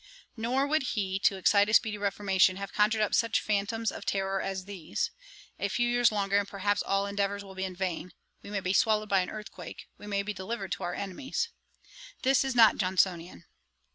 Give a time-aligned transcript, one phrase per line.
[0.35, 4.41] Nor would he, to excite a speedy reformation, have conjured up such phantoms of terrour
[4.41, 5.11] as these:
[5.59, 8.11] 'A few years longer, and perhaps all endeavours will be in vain.
[8.41, 11.49] We may be swallowed by an earthquake: we may be delivered to our enemies.'
[12.23, 13.45] This is not Johnsonian.